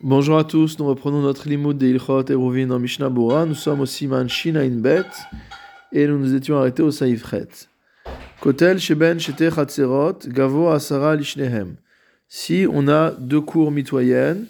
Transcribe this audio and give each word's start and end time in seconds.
Bonjour 0.00 0.38
à 0.38 0.44
tous, 0.44 0.78
nous 0.78 0.86
reprenons 0.86 1.22
notre 1.22 1.48
limoud 1.48 1.76
de 1.76 1.88
Ilchot 1.88 2.30
Eruvin 2.30 2.70
en 2.70 2.78
Mishnah 2.78 3.08
Bora. 3.08 3.46
Nous 3.46 3.56
sommes 3.56 3.80
au 3.80 3.86
Siman 3.86 4.28
Shina 4.28 4.64
Bet 4.68 5.02
et 5.90 6.06
nous 6.06 6.20
nous 6.20 6.36
étions 6.36 6.56
arrêtés 6.56 6.84
au 6.84 6.92
Saïfret. 6.92 7.48
Kotel 8.40 8.78
Sheben 8.78 9.18
Shete 9.18 9.52
Chatzerot 9.52 10.20
Gavo 10.28 10.68
Asara 10.68 11.16
Lishnehem. 11.16 11.74
Si 12.28 12.64
on 12.72 12.86
a 12.86 13.10
deux 13.10 13.40
cours 13.40 13.72
mitoyennes 13.72 14.46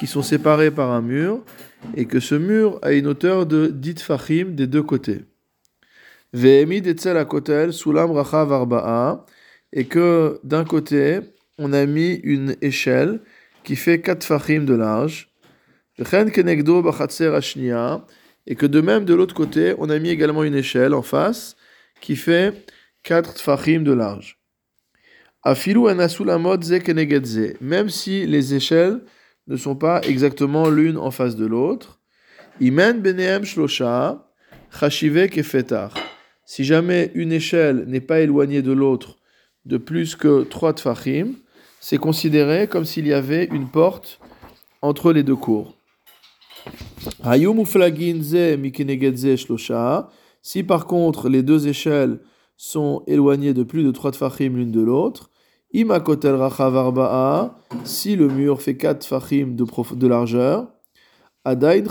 qui 0.00 0.08
sont 0.08 0.22
séparées 0.22 0.72
par 0.72 0.90
un 0.90 1.00
mur 1.00 1.44
et 1.94 2.06
que 2.06 2.18
ce 2.18 2.34
mur 2.34 2.80
a 2.82 2.90
une 2.90 3.06
hauteur 3.06 3.46
de 3.46 3.68
dit 3.68 3.94
fachim 3.94 4.46
des 4.48 4.66
deux 4.66 4.82
côtés. 4.82 5.20
Vehemi 6.32 6.78
Etzel 6.78 7.24
Kotel 7.24 7.72
Sulam 7.72 8.10
Rachav 8.10 8.52
Arba'a 8.52 9.24
et 9.72 9.84
que 9.84 10.40
d'un 10.42 10.64
côté 10.64 11.20
on 11.56 11.72
a 11.72 11.86
mis 11.86 12.14
une 12.24 12.56
échelle 12.62 13.20
qui 13.68 13.76
fait 13.76 14.00
4 14.00 14.24
fachim 14.24 14.64
de 14.64 14.72
large. 14.72 15.28
Et 18.46 18.54
que 18.54 18.64
de 18.64 18.80
même, 18.80 19.04
de 19.04 19.12
l'autre 19.12 19.34
côté, 19.34 19.74
on 19.76 19.90
a 19.90 19.98
mis 19.98 20.08
également 20.08 20.42
une 20.42 20.54
échelle 20.54 20.94
en 20.94 21.02
face 21.02 21.54
qui 22.00 22.16
fait 22.16 22.64
4 23.02 23.38
fachim 23.38 23.80
de 23.80 23.92
large. 23.92 24.38
Même 27.60 27.90
si 27.90 28.26
les 28.26 28.54
échelles 28.54 29.00
ne 29.48 29.56
sont 29.56 29.76
pas 29.76 30.00
exactement 30.00 30.70
l'une 30.70 30.96
en 30.96 31.10
face 31.10 31.36
de 31.36 31.44
l'autre. 31.44 32.00
Imen 32.62 33.02
beneem 33.02 33.44
shlosha 33.44 34.32
Si 36.46 36.64
jamais 36.64 37.10
une 37.14 37.32
échelle 37.32 37.84
n'est 37.86 38.00
pas 38.00 38.20
éloignée 38.20 38.62
de 38.62 38.72
l'autre 38.72 39.18
de 39.66 39.76
plus 39.76 40.16
que 40.16 40.44
3 40.44 40.72
tfachim, 40.72 41.34
c'est 41.80 41.98
considéré 41.98 42.68
comme 42.68 42.84
s'il 42.84 43.06
y 43.06 43.12
avait 43.12 43.44
une 43.46 43.68
porte 43.68 44.20
entre 44.82 45.12
les 45.12 45.22
deux 45.22 45.36
cours. 45.36 45.74
Si 50.42 50.62
par 50.62 50.86
contre 50.86 51.28
les 51.28 51.42
deux 51.42 51.68
échelles 51.68 52.20
sont 52.56 53.02
éloignées 53.06 53.54
de 53.54 53.62
plus 53.62 53.84
de 53.84 53.90
3 53.90 54.12
tfachim 54.12 54.56
l'une 54.56 54.72
de 54.72 54.80
l'autre, 54.80 55.30
si 57.84 58.16
le 58.16 58.28
mur 58.28 58.62
fait 58.62 58.76
4 58.76 58.98
tfachim 58.98 59.54
de, 59.54 59.94
de 59.94 60.06
largeur, 60.06 60.68
adain 61.44 61.82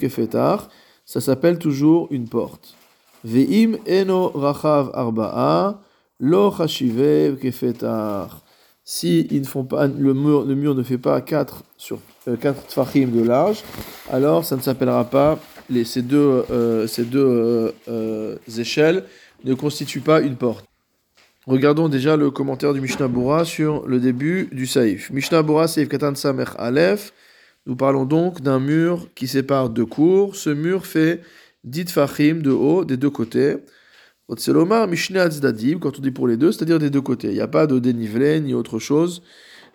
kefetar, 0.00 0.68
ça 1.04 1.20
s'appelle 1.20 1.58
toujours 1.58 2.08
une 2.10 2.28
porte. 2.28 2.74
Ve'im 3.24 3.76
eno 3.86 4.28
rachav 4.34 4.90
arba'a, 4.94 5.80
lo 6.20 6.50
chashive 6.50 7.36
kefetar 7.40 8.45
si 8.88 9.26
ils 9.32 9.40
ne 9.40 9.46
font 9.46 9.64
pas, 9.64 9.88
le, 9.88 10.14
mur, 10.14 10.44
le 10.44 10.54
mur 10.54 10.76
ne 10.76 10.82
fait 10.84 10.96
pas 10.96 11.20
4 11.20 11.64
sur 11.76 11.98
4 12.24 12.46
euh, 12.46 12.52
tfachim 12.68 13.08
de 13.08 13.20
large, 13.20 13.64
alors 14.10 14.44
ça 14.44 14.56
ne 14.56 14.62
s'appellera 14.62 15.04
pas, 15.10 15.40
les, 15.68 15.84
ces 15.84 16.02
deux, 16.02 16.44
euh, 16.50 16.86
ces 16.86 17.02
deux 17.02 17.74
euh, 17.88 18.36
échelles 18.56 19.02
ne 19.44 19.54
constituent 19.54 20.00
pas 20.00 20.20
une 20.20 20.36
porte. 20.36 20.64
Regardons 21.48 21.88
déjà 21.88 22.16
le 22.16 22.30
commentaire 22.30 22.74
du 22.74 22.80
Mishnah 22.80 23.08
Bora 23.08 23.44
sur 23.44 23.86
le 23.88 23.98
début 23.98 24.48
du 24.52 24.66
Saïf. 24.66 25.10
Mishnah 25.10 25.42
Bora 25.42 25.66
Saïf 25.66 25.88
Katan 25.88 26.14
Samer 26.14 26.44
Aleph. 26.56 27.12
Nous 27.66 27.74
parlons 27.74 28.04
donc 28.04 28.40
d'un 28.40 28.60
mur 28.60 29.08
qui 29.16 29.26
sépare 29.26 29.68
deux 29.68 29.86
cours. 29.86 30.36
Ce 30.36 30.50
mur 30.50 30.86
fait 30.86 31.22
10 31.64 31.86
tfachim 31.86 32.34
de 32.40 32.50
haut 32.50 32.84
des 32.84 32.96
deux 32.96 33.10
côtés 33.10 33.56
quand 34.28 35.98
on 35.98 36.02
dit 36.02 36.10
pour 36.10 36.26
les 36.26 36.36
deux, 36.36 36.52
c'est-à-dire 36.52 36.78
des 36.78 36.90
deux 36.90 37.00
côtés. 37.00 37.28
Il 37.28 37.34
n'y 37.34 37.40
a 37.40 37.48
pas 37.48 37.66
de 37.66 37.78
dénivelé 37.78 38.40
ni 38.40 38.54
autre 38.54 38.78
chose, 38.78 39.22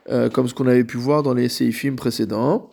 euh, 0.10 0.30
comme 0.30 0.48
ce 0.48 0.54
qu'on 0.54 0.68
avait 0.68 0.84
pu 0.84 0.98
voir 0.98 1.24
dans 1.24 1.34
les 1.34 1.48
films 1.50 1.96
précédents. 1.96 2.70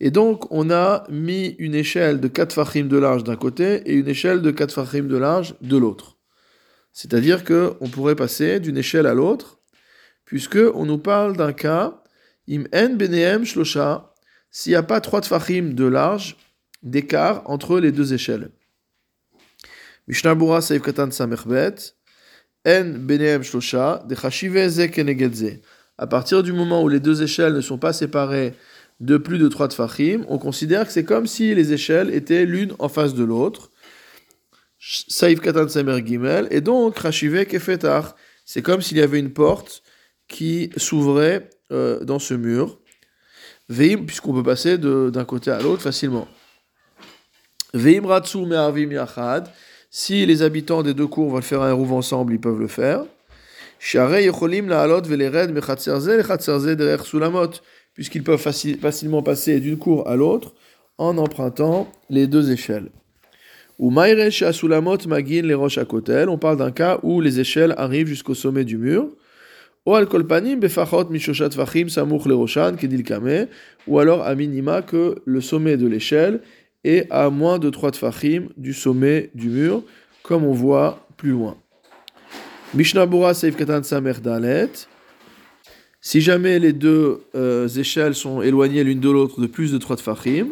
Et 0.00 0.10
donc, 0.10 0.50
on 0.50 0.70
a 0.70 1.04
mis 1.10 1.56
une 1.58 1.74
échelle 1.74 2.20
de 2.20 2.28
4 2.28 2.52
fachim 2.52 2.84
de 2.84 2.96
large 2.96 3.24
d'un 3.24 3.36
côté 3.36 3.82
et 3.84 3.94
une 3.94 4.08
échelle 4.08 4.42
de 4.42 4.50
4 4.50 4.72
fachim 4.72 5.02
de 5.02 5.16
large 5.16 5.56
de 5.60 5.76
l'autre. 5.76 6.16
C'est-à-dire 6.92 7.44
qu'on 7.44 7.88
pourrait 7.88 8.16
passer 8.16 8.60
d'une 8.60 8.78
échelle 8.78 9.06
à 9.06 9.14
l'autre, 9.14 9.58
puisque 10.24 10.58
on 10.74 10.86
nous 10.86 10.98
parle 10.98 11.36
d'un 11.36 11.52
cas, 11.52 12.02
im 12.48 12.64
en 12.72 12.94
beneem 12.94 13.44
shlosha, 13.44 14.14
s'il 14.50 14.72
n'y 14.72 14.76
a 14.76 14.82
pas 14.82 15.00
3 15.00 15.22
fachim 15.22 15.74
de 15.74 15.84
large 15.84 16.36
d'écart 16.82 17.42
entre 17.46 17.78
les 17.80 17.92
deux 17.92 18.14
échelles. 18.14 18.50
Kenegedze. 24.88 25.60
À 25.98 26.06
partir 26.06 26.42
du 26.42 26.54
moment 26.54 26.82
où 26.82 26.88
les 26.88 26.98
deux 26.98 27.22
échelles 27.22 27.52
ne 27.52 27.60
sont 27.60 27.76
pas 27.76 27.92
séparées 27.92 28.54
de 29.00 29.18
plus 29.18 29.36
de 29.38 29.48
trois 29.48 29.68
tfachim, 29.68 30.24
on 30.28 30.38
considère 30.38 30.86
que 30.86 30.92
c'est 30.92 31.04
comme 31.04 31.26
si 31.26 31.54
les 31.54 31.74
échelles 31.74 32.14
étaient 32.14 32.46
l'une 32.46 32.72
en 32.78 32.88
face 32.88 33.12
de 33.12 33.22
l'autre. 33.22 33.70
Saif 34.78 35.40
Katan 35.40 35.68
Samer 35.68 36.02
Gimel, 36.06 36.48
et 36.50 36.62
donc 36.62 36.94
Kefetar. 36.94 38.16
C'est 38.46 38.62
comme 38.62 38.80
s'il 38.80 38.96
y 38.96 39.02
avait 39.02 39.18
une 39.18 39.34
porte 39.34 39.82
qui 40.26 40.70
s'ouvrait 40.78 41.50
euh, 41.70 42.02
dans 42.02 42.18
ce 42.18 42.32
mur. 42.32 42.80
Puisqu'on 43.68 44.32
peut 44.32 44.42
passer 44.42 44.78
d'un 44.78 45.24
côté 45.26 45.50
à 45.50 45.60
l'autre 45.60 45.82
facilement. 45.82 46.26
Veim 47.74 48.06
Ratsu. 48.06 48.38
Si 49.90 50.26
les 50.26 50.42
habitants 50.42 50.82
des 50.82 50.92
deux 50.92 51.06
cours 51.06 51.32
veulent 51.32 51.42
faire 51.42 51.62
un 51.62 51.72
rouve 51.72 51.94
ensemble, 51.94 52.34
ils 52.34 52.40
peuvent 52.40 52.60
le 52.60 52.68
faire. 52.68 53.04
Puisqu'ils 57.94 58.22
peuvent 58.22 58.52
facilement 58.80 59.22
passer 59.22 59.60
d'une 59.60 59.78
cour 59.78 60.06
à 60.06 60.16
l'autre 60.16 60.54
en 60.98 61.16
empruntant 61.16 61.90
les 62.10 62.26
deux 62.26 62.50
échelles. 62.50 62.90
Ou 63.78 63.90
magin 63.90 64.28
les 65.42 65.54
roches 65.54 65.78
à 65.78 65.86
On 66.28 66.38
parle 66.38 66.58
d'un 66.58 66.72
cas 66.72 67.00
où 67.02 67.22
les 67.22 67.40
échelles 67.40 67.74
arrivent 67.78 68.08
jusqu'au 68.08 68.34
sommet 68.34 68.64
du 68.64 68.76
mur. 68.76 69.08
Ou 69.86 69.94
alors 69.94 70.10
à 74.22 74.34
minima 74.34 74.82
que 74.82 75.14
le 75.24 75.40
sommet 75.40 75.78
de 75.78 75.86
l'échelle 75.86 76.42
et 76.84 77.04
à 77.10 77.30
moins 77.30 77.58
de 77.58 77.70
3 77.70 77.92
tfachim 77.92 78.48
du 78.56 78.72
sommet 78.72 79.30
du 79.34 79.48
mur, 79.48 79.82
comme 80.22 80.44
on 80.44 80.52
voit 80.52 81.06
plus 81.16 81.30
loin. 81.30 81.56
Mishnah 82.74 83.06
Bura 83.06 83.34
Seif 83.34 83.56
Katan 83.56 83.82
Samer 83.82 84.14
Dalet. 84.22 84.70
Si 86.00 86.20
jamais 86.20 86.58
les 86.58 86.72
deux 86.72 87.22
euh, 87.34 87.66
échelles 87.68 88.14
sont 88.14 88.40
éloignées 88.40 88.84
l'une 88.84 89.00
de 89.00 89.10
l'autre 89.10 89.40
de 89.40 89.46
plus 89.46 89.72
de 89.72 89.78
3 89.78 89.96
tfachim, 89.96 90.48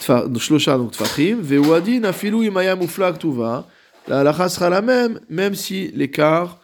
Shlosha 0.00 0.78
donc 0.78 0.92
tfachim, 0.92 1.38
Vewadin 1.40 2.04
afilu 2.04 2.46
imayam 2.46 2.80
uflak 2.82 3.18
tuva, 3.18 3.66
la 4.06 4.20
halacha 4.20 4.48
sera 4.48 4.70
la 4.70 4.80
même, 4.80 5.20
même 5.28 5.54
si 5.54 5.90
l'écart 5.94 6.60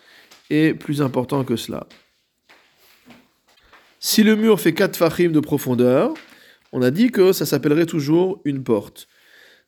est 0.49 0.75
plus 0.75 1.03
important 1.03 1.45
que 1.45 1.57
cela. 1.57 1.87
Si 3.99 4.23
le 4.23 4.37
mur 4.37 4.61
fait 4.61 4.73
4 4.73 4.93
tfachim 4.93 5.31
de 5.31 5.41
profondeur, 5.41 6.15
on 6.75 6.83
a 6.83 6.91
dit 6.91 7.11
que 7.12 7.33
ça 7.33 7.47
s'appellerait 7.47 7.87
toujours 7.87 8.43
une 8.45 8.65
porte. 8.65 9.07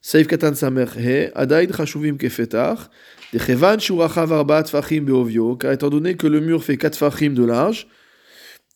Saif 0.01 0.27
katan 0.27 0.53
samer 0.55 0.87
he, 0.97 1.31
adaid 1.35 1.71
chashuvim 1.71 2.17
kefetach, 2.17 2.89
de 3.33 3.39
chevan 3.39 3.79
shurachav 3.79 4.33
arbaat 4.33 4.65
fachim 4.65 5.05
beovio, 5.05 5.55
car 5.55 5.71
étant 5.71 5.89
donné 5.89 6.15
que 6.15 6.27
le 6.27 6.41
mur 6.41 6.65
fait 6.65 6.75
4 6.75 6.97
fachim 6.97 7.29
de 7.29 7.45
large, 7.45 7.87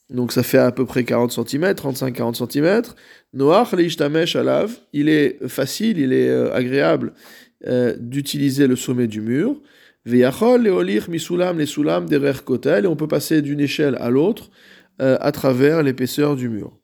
donc 0.09 0.31
ça 0.31 0.44
fait 0.44 0.58
à 0.58 0.72
peu 0.72 0.86
près 0.86 1.03
40 1.03 1.31
cm, 1.31 1.74
35-40 1.74 2.50
cm, 2.50 2.81
noach 3.34 3.74
leishtamesh 3.74 4.38
alav, 4.38 4.78
il 4.94 5.09
est 5.09 5.46
facile, 5.50 6.00
il 6.00 6.13
est 6.13 6.30
euh, 6.30 6.53
agréable 6.53 7.12
euh, 7.68 7.96
d'utiliser 8.00 8.66
le 8.66 8.78
sommet 8.78 9.08
du 9.08 9.19
mur, 9.19 9.62
veyachol 10.06 10.63
leolich 10.63 11.09
misulam 11.09 11.59
les 11.59 11.66
sulam 11.66 12.08
derer 12.08 12.40
kotel, 12.46 12.86
et 12.86 12.88
on 12.88 12.96
peut 12.96 13.09
passer 13.09 13.42
d'une 13.42 13.59
échelle 13.59 13.98
à 14.00 14.09
l'autre 14.09 14.52
euh, 15.02 15.18
à 15.19 15.34
travers 15.34 15.84
l'épaisseur 15.84 16.38
du 16.38 16.48
mur. 16.48 16.81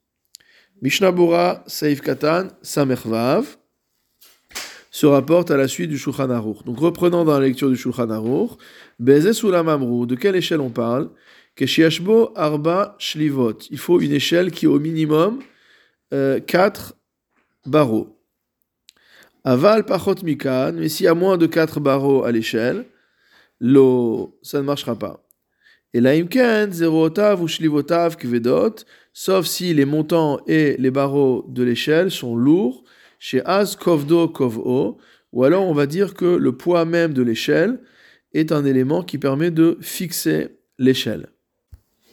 Mishnah 0.80 1.12
Bora 1.12 1.64
Saif 1.66 2.02
Katan 2.02 2.50
Samervav 2.62 3.58
se 4.92 5.08
rapporte 5.08 5.50
à 5.50 5.58
la 5.58 5.68
suite 5.68 5.90
du 5.90 5.98
Shulchan 5.98 6.30
Aruch. 6.30 6.64
Donc 6.66 6.80
reprenons 6.80 7.26
dans 7.26 7.40
la 7.40 7.48
lecture 7.48 7.70
du 7.70 7.76
Shulchan 7.76 8.10
Aruch, 8.12 8.52
Beze 9.00 9.26
de 9.26 10.16
quelle 10.16 10.36
échelle 10.36 10.62
on 10.62 10.70
parle? 10.70 11.10
Keshiashbo 11.56 12.32
Arba 12.36 12.96
Shlivot. 13.00 13.58
Il 13.72 13.80
faut 13.80 14.00
une 14.02 14.12
échelle 14.12 14.52
qui 14.52 14.68
au 14.68 14.80
minimum 14.80 15.40
euh, 16.14 16.40
4 16.40 16.96
barreaux. 17.66 18.16
Aval 19.44 19.84
Pachot 19.84 20.24
Mikan, 20.24 20.74
mais 20.74 20.90
s'il 20.90 21.06
y 21.06 21.10
a 21.10 21.16
moins 21.16 21.38
de 21.38 21.48
4 21.48 21.80
barreaux 21.80 22.24
à 22.24 22.32
l'échelle, 22.32 22.86
l'eau, 23.60 24.38
ça 24.44 24.60
ne 24.60 24.64
marchera 24.64 24.96
pas. 24.96 25.24
Et 25.94 26.02
la 26.02 26.12
imken, 26.12 26.72
zerotav 26.72 27.42
ou 27.42 27.48
shlivotav 27.48 28.18
kvedot, 28.18 28.84
sauf 29.20 29.48
si 29.48 29.74
les 29.74 29.86
montants 29.86 30.40
et 30.46 30.76
les 30.78 30.92
barreaux 30.92 31.44
de 31.50 31.64
l'échelle 31.64 32.12
sont 32.12 32.36
lourds, 32.36 32.84
chez 33.18 33.42
az 33.46 33.76
kovdo 33.76 34.28
kovo, 34.28 35.00
ou 35.34 35.44
alors 35.44 35.68
on 35.68 35.74
va 35.74 35.88
dire 35.88 36.14
que 36.14 36.38
le 36.38 36.52
poids 36.52 36.86
même 36.86 37.14
de 37.14 37.24
l'échelle 37.24 37.80
est 38.36 38.52
un 38.52 38.64
élément 38.64 39.02
qui 39.02 39.18
permet 39.18 39.50
de 39.50 39.80
fixer 39.82 40.60
l'échelle. 40.78 41.30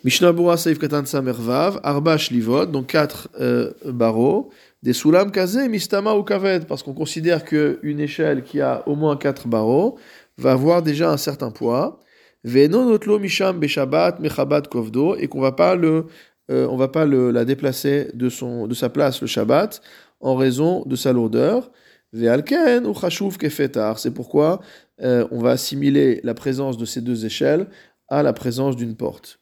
Mishnabura 0.03 0.57
Saif 0.57 0.79
Katan 0.79 1.05
Samervav, 1.05 1.79
Arba 1.83 2.17
Shlivot, 2.17 2.65
donc 2.65 2.87
quatre 2.87 3.29
euh, 3.39 3.73
barreaux, 3.85 4.49
des 4.83 4.95
Sulam 4.95 5.31
Kaze, 5.31 5.69
Mistama 5.69 6.15
ou 6.15 6.23
Kaved, 6.23 6.67
parce 6.67 6.83
qu'on 6.83 6.95
considère 6.95 7.45
qu'une 7.45 8.01
échelle 8.01 8.45
qui 8.45 8.63
a 8.63 8.83
au 8.89 8.95
moins 8.97 9.19
quatre 9.19 9.47
barreaux 9.47 9.99
va 10.39 10.53
avoir 10.53 10.81
déjà 10.81 11.13
un 11.13 11.19
certain 11.19 11.51
poids. 11.51 12.01
Venon 12.45 12.87
Otlo 12.89 13.19
Misham 13.19 13.59
Beshabat 13.59 14.19
Mechabat 14.21 14.63
Kovdo, 14.63 15.17
et 15.17 15.29
qu'on 15.29 15.41
va 15.41 15.53
pas 15.53 15.75
le, 15.77 16.07
euh, 16.51 16.67
on 16.69 16.77
va 16.77 16.89
pas 16.89 17.07
la 17.07 17.45
déplacer 17.45 18.11
de, 18.15 18.29
son, 18.29 18.67
de 18.67 18.75
sa 18.75 18.89
place 18.89 19.21
le 19.21 19.27
Shabbat 19.27 19.81
en 20.21 20.37
raison 20.37 20.83
de 20.87 20.97
sa 20.97 21.13
lourdeur. 21.13 21.71
Ve'alken 22.13 22.87
ou 22.87 22.95
Chashuv 22.95 23.39
Kefetar, 23.39 23.99
c'est 23.99 24.13
pourquoi 24.13 24.61
euh, 25.03 25.27
on 25.33 25.41
va 25.41 25.51
assimiler 25.51 26.21
la 26.23 26.35
présence 26.35 26.79
de 26.79 26.85
ces 26.85 27.01
deux 27.01 27.27
échelles 27.27 27.67
à 28.09 28.23
la 28.23 28.33
présence 28.33 28.77
d'une 28.77 28.95
porte. 28.95 29.41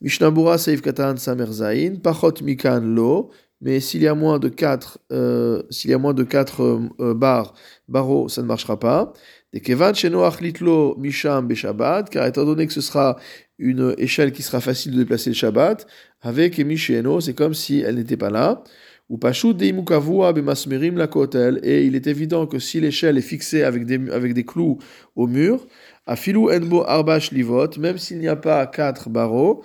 Mishnabura 0.00 0.58
Seif 0.58 0.82
Katan 0.82 1.16
Samer 1.16 1.46
Zain, 1.52 1.94
Pachot 2.02 2.34
Mikan 2.42 2.80
Lo, 2.80 3.30
mais 3.60 3.80
s'il 3.80 4.02
y 4.02 4.08
a 4.08 4.14
moins 4.14 4.38
de 4.38 4.48
4 4.48 4.98
euh, 5.12 5.62
s'il 5.70 5.90
y 5.90 5.94
a 5.94 5.98
moins 5.98 6.12
de 6.12 6.24
4 6.24 6.90
euh, 7.00 7.14
barres, 7.14 7.54
barreaux, 7.88 8.28
ça 8.28 8.42
ne 8.42 8.46
marchera 8.46 8.78
pas. 8.78 9.12
Des 9.52 9.60
Kevan 9.60 9.94
Shenoach 9.94 10.40
Litlo 10.40 10.96
Misham 10.98 11.46
Beshabbat, 11.46 12.10
car 12.10 12.26
étant 12.26 12.44
donné 12.44 12.66
que 12.66 12.72
ce 12.72 12.80
sera 12.80 13.16
une 13.58 13.94
échelle 13.98 14.32
qui 14.32 14.42
sera 14.42 14.60
facile 14.60 14.92
de 14.92 14.98
déplacer 14.98 15.30
le 15.30 15.34
Shabbat, 15.34 15.86
avec 16.20 16.58
Misheno, 16.58 17.20
c'est 17.20 17.34
comme 17.34 17.54
si 17.54 17.80
elle 17.80 17.96
n'était 17.96 18.16
pas 18.16 18.30
là. 18.30 18.62
Ou 19.08 19.18
Pashut 19.18 19.54
Deimukavua 19.54 20.32
Bemasmerim 20.32 20.96
la 20.96 21.06
kotel, 21.06 21.60
et 21.62 21.84
il 21.84 21.94
est 21.94 22.08
évident 22.08 22.46
que 22.46 22.58
si 22.58 22.80
l'échelle 22.80 23.16
est 23.16 23.22
fixée 23.22 23.62
avec 23.62 23.86
des, 23.86 24.10
avec 24.10 24.34
des 24.34 24.44
clous 24.44 24.78
au 25.14 25.26
mur, 25.28 25.66
Afilu 26.06 26.52
Enbo 26.52 26.82
Arba 26.86 27.20
Shlivot, 27.20 27.78
même 27.78 27.98
s'il 27.98 28.18
n'y 28.18 28.28
a 28.28 28.36
pas 28.36 28.66
4 28.66 29.08
barreaux, 29.08 29.62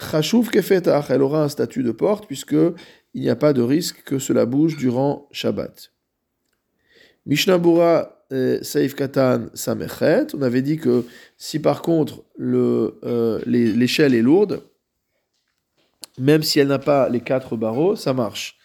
Chashuv 0.00 0.50
Kefetach, 0.50 1.10
elle 1.10 1.22
aura 1.22 1.42
un 1.42 1.48
statut 1.48 1.82
de 1.82 1.90
porte, 1.90 2.26
puisque 2.26 2.56
il 3.12 3.22
n'y 3.22 3.28
a 3.28 3.36
pas 3.36 3.52
de 3.52 3.60
risque 3.60 4.02
que 4.04 4.18
cela 4.18 4.46
bouge 4.46 4.76
durant 4.76 5.28
Shabbat. 5.32 5.92
Mishnabura 7.26 8.19
Saif 8.62 8.94
Katan 8.94 9.46
Samechet, 9.54 10.34
on 10.34 10.42
avait 10.42 10.62
dit 10.62 10.76
que 10.76 11.04
si 11.36 11.58
par 11.58 11.82
contre 11.82 12.24
euh, 12.40 13.40
l'échelle 13.46 14.14
est 14.14 14.22
lourde, 14.22 14.62
même 16.18 16.42
si 16.42 16.60
elle 16.60 16.68
n'a 16.68 16.78
pas 16.78 17.08
les 17.08 17.20
quatre 17.20 17.56
barreaux, 17.56 17.96
ça 17.96 18.12
marche. 18.12 18.56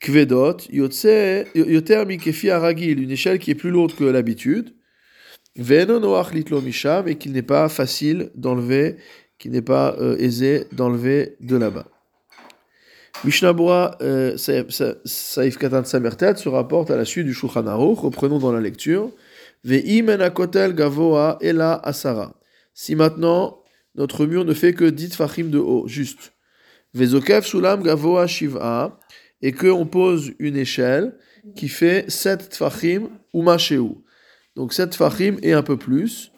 Kvedot, 0.00 0.58
Yoter 0.70 2.04
Mikefi 2.06 2.50
Aragil, 2.50 3.02
une 3.02 3.10
échelle 3.10 3.38
qui 3.38 3.50
est 3.50 3.56
plus 3.56 3.70
lourde 3.70 3.94
que 3.94 4.04
l'habitude. 4.04 4.74
Veno 5.56 5.98
Noach 5.98 6.32
Litlo 6.32 6.60
Misham, 6.60 7.08
et 7.08 7.16
qu'il 7.16 7.32
n'est 7.32 7.42
pas 7.42 7.68
facile 7.68 8.30
d'enlever, 8.36 8.96
qu'il 9.38 9.50
n'est 9.50 9.62
pas 9.62 9.96
euh, 9.98 10.16
aisé 10.18 10.66
d'enlever 10.72 11.36
de 11.40 11.56
là-bas. 11.56 11.86
Mishnabura 13.24 13.96
euh, 14.00 14.36
Saif 14.36 15.58
Katan 15.58 15.84
Samertet 15.84 16.36
se 16.36 16.48
rapporte 16.48 16.90
à 16.90 16.96
la 16.96 17.04
suite 17.04 17.26
du 17.26 17.34
Shulchan 17.34 17.66
Aruch. 17.66 17.98
Reprenons 17.98 18.38
dans 18.38 18.52
la 18.52 18.60
lecture. 18.60 19.10
Ve'imen 19.64 20.30
kotel 20.30 20.72
gavoa 20.72 21.36
ela 21.40 21.80
asara. 21.82 22.34
Si 22.74 22.94
maintenant 22.94 23.58
notre 23.96 24.24
mur 24.24 24.44
ne 24.44 24.54
fait 24.54 24.72
que 24.72 24.84
10 24.84 25.16
fachim 25.16 25.50
de 25.50 25.58
haut, 25.58 25.88
juste. 25.88 26.32
Vezokev 26.94 27.42
sulam 27.42 27.82
gavoa 27.82 28.28
shiva. 28.28 29.00
Et 29.42 29.52
qu'on 29.52 29.86
pose 29.86 30.32
une 30.38 30.56
échelle 30.56 31.16
qui 31.56 31.68
fait 31.68 32.08
7 32.08 32.50
tfachim 32.50 33.08
ou 33.32 33.42
macheu. 33.42 33.84
Donc 34.54 34.72
7 34.72 34.90
tfachim 34.90 35.36
et 35.42 35.52
un 35.52 35.62
peu 35.62 35.76
plus. 35.76 36.30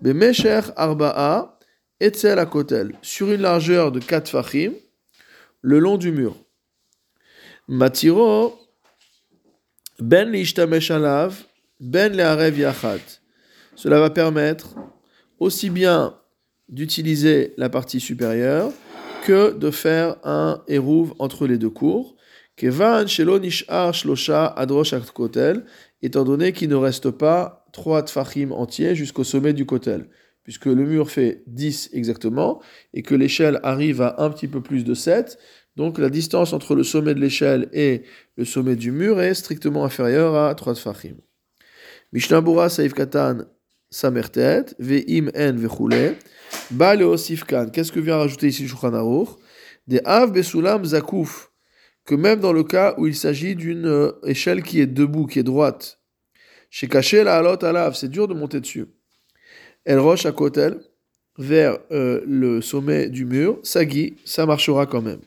Bemesher 0.00 0.60
arba'a 0.76 1.58
etzel 2.00 2.44
kotel. 2.46 2.94
Sur 3.02 3.30
une 3.30 3.42
largeur 3.42 3.92
de 3.92 4.00
4 4.00 4.30
fachim 4.30 4.72
le 5.62 5.78
long 5.78 5.96
du 5.96 6.12
mur. 6.12 6.36
Matiro, 7.68 8.58
ben 10.00 10.34
alav, 10.90 11.44
ben 11.80 12.12
le'arev 12.12 12.58
yachat. 12.58 13.20
Cela 13.76 14.00
va 14.00 14.10
permettre 14.10 14.74
aussi 15.38 15.70
bien 15.70 16.18
d'utiliser 16.68 17.54
la 17.56 17.68
partie 17.68 18.00
supérieure 18.00 18.72
que 19.24 19.52
de 19.52 19.70
faire 19.70 20.16
un 20.24 20.62
érouve 20.66 21.14
entre 21.18 21.46
les 21.46 21.58
deux 21.58 21.70
cours. 21.70 22.16
Kevan 22.56 23.06
kotel, 25.14 25.64
étant 26.02 26.24
donné 26.24 26.52
qu'il 26.52 26.68
ne 26.68 26.74
reste 26.74 27.10
pas 27.10 27.66
trois 27.72 28.02
tfachim 28.02 28.50
entiers 28.52 28.94
jusqu'au 28.94 29.24
sommet 29.24 29.52
du 29.52 29.64
kotel 29.64 30.08
puisque 30.44 30.66
le 30.66 30.84
mur 30.84 31.10
fait 31.10 31.42
10 31.46 31.90
exactement, 31.92 32.60
et 32.94 33.02
que 33.02 33.14
l'échelle 33.14 33.60
arrive 33.62 34.02
à 34.02 34.16
un 34.18 34.30
petit 34.30 34.48
peu 34.48 34.60
plus 34.60 34.84
de 34.84 34.94
7, 34.94 35.38
donc 35.76 35.98
la 35.98 36.10
distance 36.10 36.52
entre 36.52 36.74
le 36.74 36.82
sommet 36.82 37.14
de 37.14 37.20
l'échelle 37.20 37.68
et 37.72 38.02
le 38.36 38.44
sommet 38.44 38.76
du 38.76 38.92
mur 38.92 39.20
est 39.20 39.34
strictement 39.34 39.84
inférieure 39.84 40.36
à 40.36 40.54
3 40.54 40.74
tfachim. 40.74 41.16
Mishnabura 42.12 42.68
Saif 42.68 42.92
Katan 42.92 43.38
Samertet, 43.90 44.66
Ve'im 44.78 45.30
En 45.36 45.54
Vechule, 45.54 46.16
Ba 46.70 46.94
Leosifkan. 46.94 47.68
Qu'est-ce 47.70 47.92
que 47.92 48.00
vient 48.00 48.16
rajouter 48.16 48.48
ici 48.48 48.66
Shulchan 48.66 49.26
Des 49.86 50.00
Av 50.04 50.32
Besulam 50.32 50.84
Zakouf, 50.84 51.50
que 52.04 52.14
même 52.14 52.40
dans 52.40 52.52
le 52.52 52.64
cas 52.64 52.94
où 52.98 53.06
il 53.06 53.14
s'agit 53.14 53.54
d'une 53.54 53.86
euh, 53.86 54.12
échelle 54.24 54.62
qui 54.62 54.80
est 54.80 54.86
debout, 54.86 55.26
qui 55.26 55.38
est 55.38 55.44
droite, 55.44 56.00
chez 56.70 56.88
caché 56.88 57.22
la 57.22 57.36
alav, 57.36 57.94
c'est 57.94 58.08
dur 58.08 58.28
de 58.28 58.34
monter 58.34 58.60
dessus. 58.60 58.86
Elle 59.84 59.98
roche 59.98 60.26
à 60.26 60.32
Kotel, 60.32 60.80
vers 61.38 61.78
euh, 61.90 62.22
le 62.26 62.60
sommet 62.60 63.08
du 63.08 63.24
mur, 63.24 63.58
Sagi, 63.62 64.14
ça 64.24 64.46
marchera 64.46 64.86
quand 64.86 65.02
même. 65.02 65.20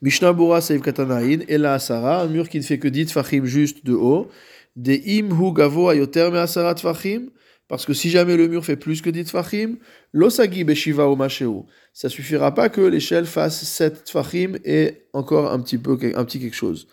Mishnah 0.00 0.32
Bura 0.32 0.60
Seif 0.60 0.80
Katanaïn, 0.80 1.40
Ela 1.48 1.74
Asara, 1.74 2.22
un 2.22 2.28
mur 2.28 2.48
qui 2.48 2.58
ne 2.58 2.62
fait 2.62 2.78
que 2.78 2.88
10 2.88 3.06
tfachim 3.06 3.44
juste 3.44 3.84
de 3.84 3.94
haut. 3.94 4.28
Des 4.76 5.02
im 5.18 5.32
hu 5.32 5.52
gavo 5.52 5.88
ayoter 5.88 6.30
me 6.30 6.38
asara 6.38 6.72
tfachim, 6.74 7.30
parce 7.66 7.84
que 7.84 7.92
si 7.92 8.10
jamais 8.10 8.36
le 8.36 8.46
mur 8.46 8.64
fait 8.64 8.76
plus 8.76 9.02
que 9.02 9.10
10 9.10 9.24
tfachim, 9.24 9.76
l'osagi 10.12 10.62
beshiva 10.62 11.08
o 11.08 11.16
masheu. 11.16 11.64
Ça 11.92 12.08
suffira 12.08 12.54
pas 12.54 12.68
que 12.68 12.80
l'échelle 12.80 13.26
fasse 13.26 13.64
7 13.64 14.04
tfachim 14.04 14.52
et 14.64 15.02
encore 15.12 15.52
un 15.52 15.58
petit 15.58 15.78
peu, 15.78 15.98
un 16.14 16.24
petit 16.24 16.38
quelque 16.38 16.54
chose. 16.54 16.86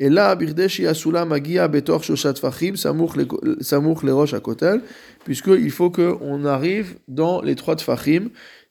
Et 0.00 0.08
là, 0.08 0.34
Birdeshi 0.36 0.86
Asula 0.86 1.24
Magia 1.24 1.66
Betor 1.66 2.04
Shoshat 2.04 2.34
Fachim, 2.34 2.76
Samour 2.76 3.14
le 3.16 4.12
Roche 4.12 4.34
à 4.34 4.40
Kotel, 4.40 4.82
puisqu'il 5.24 5.70
faut 5.70 5.90
qu'on 5.90 6.44
arrive 6.44 6.98
dans 7.08 7.42
les 7.42 7.56
trois 7.56 7.74
Tfachim 7.74 8.28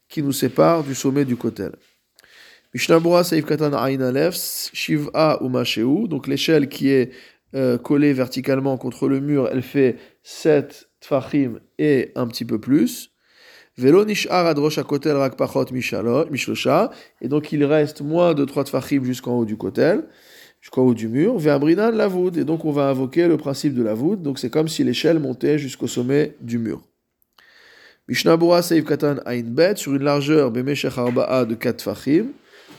qui 0.07 0.23
nous 0.23 0.31
séparent 0.31 0.83
du 0.83 0.95
sommet 0.95 1.25
du 1.25 1.35
Kotel. 1.35 1.73
Mishnabura 2.73 3.23
Saif 3.23 3.45
Katan 3.45 3.73
Ain 3.73 4.31
Shiv'a 4.31 5.39
ou 5.41 5.49
Masheu, 5.49 6.07
donc 6.07 6.27
l'échelle 6.27 6.69
qui 6.69 6.89
est 6.89 7.11
euh, 7.55 7.77
collée 7.77 8.13
verticalement 8.13 8.77
contre 8.77 9.09
le 9.09 9.19
mur, 9.19 9.49
elle 9.51 9.63
fait 9.63 9.97
7 10.23 10.87
Tfachim 11.01 11.59
et 11.77 12.11
un 12.15 12.27
petit 12.27 12.45
peu 12.45 12.59
plus. 12.59 13.11
Velo 13.77 14.05
nishar 14.05 14.47
adrosh 14.47 14.81
kotel 14.81 15.17
rak 15.17 15.37
pachot 15.37 15.65
mishlosha, 15.71 16.89
et 17.21 17.27
donc 17.27 17.51
il 17.51 17.63
reste 17.63 18.01
moins 18.01 18.33
de 18.33 18.43
3 18.43 18.63
tfachim 18.63 19.03
jusqu'en 19.03 19.37
haut 19.37 19.45
du 19.45 19.55
kotel 19.55 20.07
jusqu'au 20.67 20.81
haut 20.81 20.93
du 20.93 21.07
mur, 21.07 21.39
la 21.39 21.91
lavoud, 21.91 22.35
et 22.35 22.43
donc 22.43 22.65
on 22.65 22.73
va 22.73 22.89
invoquer 22.89 23.29
le 23.29 23.37
principe 23.37 23.73
de 23.73 23.81
la 23.81 23.93
voûte, 23.93 24.21
donc 24.21 24.37
c'est 24.37 24.49
comme 24.49 24.67
si 24.67 24.83
l'échelle 24.83 25.17
montait 25.17 25.57
jusqu'au 25.57 25.87
sommet 25.87 26.35
du 26.41 26.57
mur. 26.57 26.81
Mishnabura 28.09 28.61
Seif 28.61 28.83
Katan 28.83 29.15
Ain 29.25 29.43
Bet, 29.43 29.77
sur 29.77 29.95
une 29.95 30.03
largeur 30.03 30.51
Bemeshech 30.51 30.97
Arba'a 30.97 31.45
de 31.45 31.55
4 31.55 31.81
fachim, 31.81 32.25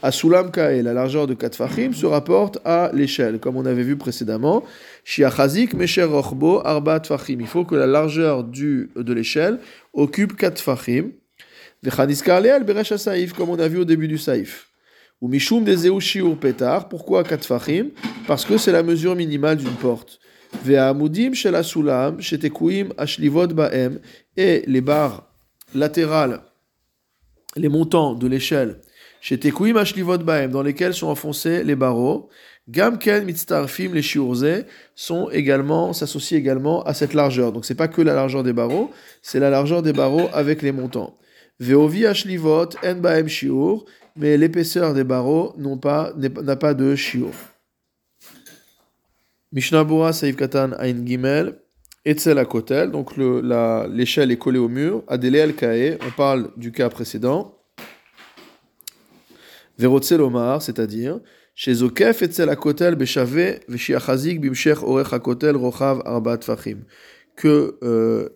à 0.03 0.13
Sulam 0.13 0.51
Kae, 0.51 0.83
la 0.83 0.93
largeur 0.93 1.27
de 1.27 1.33
4 1.33 1.57
fachim 1.57 1.95
se 1.95 2.05
rapporte 2.05 2.59
à 2.67 2.91
l'échelle, 2.93 3.39
comme 3.39 3.57
on 3.57 3.65
avait 3.65 3.83
vu 3.83 3.97
précédemment. 3.97 4.65
Shiachazik 5.05 5.73
Mesher 5.73 6.05
Rochbo 6.05 6.61
Arba 6.67 7.01
Tfachim. 7.01 7.41
Il 7.41 7.47
faut 7.47 7.65
que 7.65 7.75
la 7.75 7.87
largeur 7.87 8.45
du, 8.45 8.91
de 8.97 9.13
l'échelle 9.15 9.61
occupe 9.95 10.37
4 10.37 10.61
fachim. 10.61 11.13
Vechaniska 11.83 12.39
Leal 12.39 12.65
Beresh 12.65 12.95
Saif, 12.97 13.33
comme 13.33 13.49
on 13.49 13.59
a 13.59 13.67
vu 13.67 13.79
au 13.79 13.87
début 13.87 14.09
du 14.09 14.19
Saif. 14.19 14.68
Ou 15.21 15.29
Mishum 15.29 15.65
des 15.65 15.89
ou 15.89 16.35
Petar. 16.37 16.89
Pourquoi 16.89 17.25
4 17.25 17.45
fachim? 17.45 17.89
Parce 18.27 18.45
que 18.45 18.57
c'est 18.57 18.73
la 18.73 18.83
mesure 18.83 19.17
minimale 19.17 19.57
d'une 19.57 19.71
porte. 19.71 20.21
Ve'amudim 20.65 21.35
shel 21.35 21.55
asulam 21.55 22.21
shetekuim 22.21 22.91
ashlivot 22.97 23.49
ba'em. 23.49 23.99
Et 24.37 24.63
les 24.67 24.81
barres 24.81 25.29
latérales, 25.75 26.41
les 27.57 27.69
montants 27.69 28.15
de 28.15 28.27
l'échelle, 28.27 28.81
shetekuim 29.21 29.77
ashlivot 29.77 30.19
ba'em, 30.19 30.51
dans 30.51 30.63
lesquels 30.63 30.95
sont 30.95 31.09
enfoncés 31.09 31.65
les 31.65 31.77
barreaux. 31.77 32.29
Gamken 32.69 33.25
mitztarfim 33.25 33.95
les 33.95 34.03
shiurze 34.03 34.65
sont 34.95 35.31
également, 35.31 35.93
s'associent 35.93 36.39
également 36.39 36.83
à 36.85 36.95
cette 36.95 37.15
largeur. 37.15 37.51
Donc 37.53 37.65
c'est 37.65 37.75
pas 37.75 37.89
que 37.89 38.03
la 38.03 38.15
largeur 38.15 38.43
des 38.43 38.53
barreaux, 38.53 38.91
c'est 39.23 39.41
la 39.41 39.51
largeur 39.51 39.83
des 39.83 39.93
barreaux 39.93 40.29
avec 40.33 40.63
les 40.63 40.73
montants. 40.73 41.17
Veovi 41.61 42.07
ashlivot 42.07 42.69
en 42.85 42.95
ba'em 42.95 43.27
shiur 43.27 43.85
mais 44.19 44.37
l'épaisseur 44.37 44.95
des 44.95 45.05
barreaux 45.05 45.55
n'a 45.57 46.57
pas 46.57 46.75
de 46.75 46.95
shiur. 46.97 47.31
Mishnah 49.53 49.85
Bura 49.85 50.13
Saif 50.13 50.37
Katan 50.37 50.73
Ain 50.79 51.07
Gimel, 51.07 51.59
Etzel 52.05 52.45
Kotel, 52.47 52.91
donc 52.91 53.17
l'échelle 53.17 54.31
est 54.31 54.37
collée 54.37 54.59
au 54.59 54.69
mur. 54.69 55.05
Adele 55.09 55.37
El 55.37 55.55
Kae, 55.55 55.99
on 56.07 56.11
parle 56.11 56.51
du 56.57 56.73
cas 56.73 56.89
précédent. 56.91 57.55
Verotzel 59.79 60.21
Omar, 60.21 60.61
c'est-à-dire, 60.61 61.21
chez 61.55 61.73
Etzel 61.73 62.57
Kotel 62.57 62.97
Beshave 62.97 63.61
Veshiachazik 63.69 64.41
Bimshech 64.41 64.83
Orech 64.83 65.11
Kotel 65.23 65.57
Rochav 65.57 66.03
Arba 66.05 66.37
Tfachim. 66.37 66.81
Que 67.37 67.79
euh, 67.85 68.29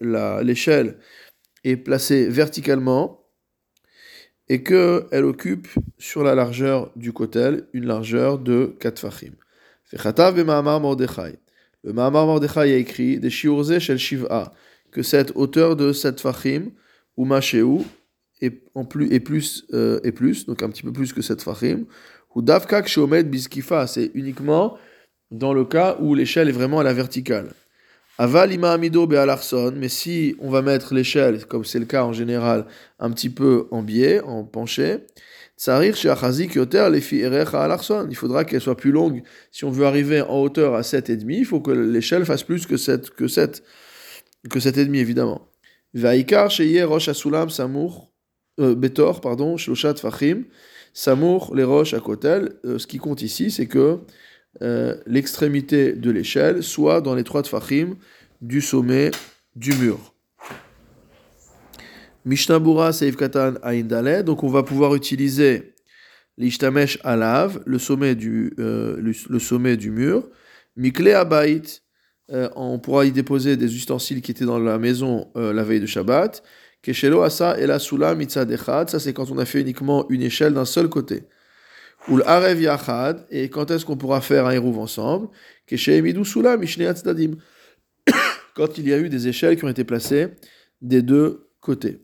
l'échelle 0.42 0.98
est 1.64 1.76
placée 1.76 2.28
verticalement 2.28 3.21
et 4.48 4.62
qu'elle 4.62 5.24
occupe 5.24 5.68
sur 5.98 6.22
la 6.24 6.34
largeur 6.34 6.90
du 6.96 7.12
kotel 7.12 7.66
une 7.72 7.86
largeur 7.86 8.38
de 8.38 8.74
4 8.80 8.98
fachim. 8.98 9.32
Le 9.92 10.42
Mahamar 10.44 10.80
Mordechai 12.26 12.60
a 12.60 12.76
écrit 12.76 13.18
des 13.18 13.30
shel 13.30 13.98
que 14.90 15.02
cette 15.02 15.32
hauteur 15.34 15.76
de 15.76 15.92
7 15.92 16.20
fachim 16.20 16.70
ou 17.16 17.24
masheu 17.24 17.78
est 18.40 18.62
en 18.74 18.84
plus 18.84 19.12
et 19.12 19.20
plus 19.20 19.64
euh, 19.72 20.00
et 20.04 20.12
plus 20.12 20.46
donc 20.46 20.62
un 20.62 20.68
petit 20.68 20.82
peu 20.82 20.92
plus 20.92 21.12
que 21.12 21.22
7 21.22 21.42
fachim 21.42 21.84
ou 22.34 22.42
davka 22.42 22.82
kshomed 22.82 23.30
biskifa 23.30 23.86
c'est 23.86 24.10
uniquement 24.14 24.76
dans 25.30 25.54
le 25.54 25.64
cas 25.64 25.96
où 26.00 26.14
l'échelle 26.14 26.48
est 26.48 26.52
vraiment 26.52 26.80
à 26.80 26.82
la 26.82 26.92
verticale. 26.92 27.52
Aval 28.18 28.52
ima 28.52 28.72
amido 28.72 29.06
be'alarson, 29.06 29.72
mais 29.76 29.88
si 29.88 30.36
on 30.38 30.50
va 30.50 30.60
mettre 30.60 30.94
l'échelle, 30.94 31.46
comme 31.46 31.64
c'est 31.64 31.78
le 31.78 31.86
cas 31.86 32.04
en 32.04 32.12
général, 32.12 32.66
un 32.98 33.10
petit 33.10 33.30
peu 33.30 33.68
en 33.70 33.82
biais, 33.82 34.20
en 34.20 34.44
penché, 34.44 34.98
tsarir 35.56 35.96
yoter 36.54 36.88
lefi 36.90 37.20
erech 37.20 37.54
alarson. 37.54 38.06
Il 38.10 38.16
faudra 38.16 38.44
qu'elle 38.44 38.60
soit 38.60 38.76
plus 38.76 38.92
longue. 38.92 39.22
Si 39.50 39.64
on 39.64 39.70
veut 39.70 39.86
arriver 39.86 40.20
en 40.20 40.40
hauteur 40.40 40.74
à 40.74 40.82
7,5, 40.82 41.24
il 41.28 41.44
faut 41.46 41.60
que 41.60 41.70
l'échelle 41.70 42.26
fasse 42.26 42.42
plus 42.42 42.66
que 42.66 42.76
7, 42.76 43.10
que 43.10 43.28
7, 43.28 43.62
que 44.50 44.58
7,5 44.58 44.94
évidemment. 44.94 45.48
Vaikar 45.94 46.50
sheye 46.50 46.82
rosh 46.82 47.08
asulam 47.08 47.48
samour, 47.48 48.12
euh, 48.60 48.74
betor, 48.74 49.20
pardon, 49.20 49.56
shloshat 49.56 49.94
fachim, 49.96 50.44
samour 50.92 51.54
les 51.54 51.64
roches 51.64 51.94
à 51.94 52.00
kotel. 52.00 52.56
Euh, 52.64 52.78
ce 52.78 52.86
qui 52.86 52.98
compte 52.98 53.22
ici, 53.22 53.50
c'est 53.50 53.66
que 53.66 54.00
euh, 54.60 54.96
l'extrémité 55.06 55.94
de 55.94 56.10
l'échelle 56.10 56.62
soit 56.62 57.00
dans 57.00 57.14
les 57.14 57.24
trois 57.24 57.42
tfachim 57.42 57.96
du 58.42 58.60
sommet 58.60 59.10
du 59.56 59.72
mur. 59.74 60.14
Mishnabura 62.26 62.92
Seif 62.92 63.16
Katan 63.16 63.54
Aindale, 63.62 64.24
donc 64.24 64.44
on 64.44 64.48
va 64.48 64.62
pouvoir 64.62 64.94
utiliser 64.94 65.74
l'Ishtamesh 66.36 66.98
Alav, 67.02 67.62
le 67.64 67.78
sommet 67.78 68.14
du, 68.14 68.52
euh, 68.58 69.00
le, 69.00 69.38
sommet 69.38 69.76
du 69.76 69.90
mur. 69.90 70.28
Mikle 70.76 71.08
Abait, 71.08 71.62
euh, 72.30 72.48
on 72.54 72.78
pourra 72.78 73.06
y 73.06 73.10
déposer 73.10 73.56
des 73.56 73.74
ustensiles 73.74 74.20
qui 74.20 74.30
étaient 74.30 74.44
dans 74.44 74.58
la 74.58 74.78
maison 74.78 75.30
la 75.34 75.62
veille 75.64 75.80
de 75.80 75.86
Shabbat. 75.86 76.42
Keshelo 76.82 77.22
Asa 77.22 77.58
Ela 77.58 77.78
Sula 77.78 78.16
ça 78.86 79.00
c'est 79.00 79.12
quand 79.12 79.30
on 79.30 79.38
a 79.38 79.44
fait 79.44 79.60
uniquement 79.60 80.06
une 80.10 80.22
échelle 80.22 80.54
d'un 80.54 80.64
seul 80.64 80.88
côté. 80.88 81.24
Ou 82.08 82.16
l'Arev 82.16 82.60
Yachad, 82.60 83.26
et 83.30 83.48
quand 83.48 83.70
est-ce 83.70 83.84
qu'on 83.84 83.96
pourra 83.96 84.20
faire 84.20 84.46
un 84.46 84.50
Hérouv 84.50 84.78
ensemble? 84.78 85.28
Quand 88.54 88.76
il 88.76 88.88
y 88.88 88.92
a 88.92 88.98
eu 88.98 89.08
des 89.08 89.28
échelles 89.28 89.56
qui 89.56 89.64
ont 89.64 89.68
été 89.68 89.84
placées 89.84 90.28
des 90.82 91.00
deux 91.00 91.48
côtés. 91.60 92.00